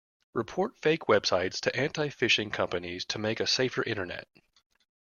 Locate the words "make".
3.19-3.39